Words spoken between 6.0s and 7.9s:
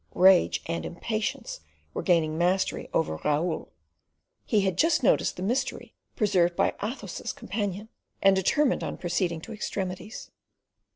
preserved by Athos's companion,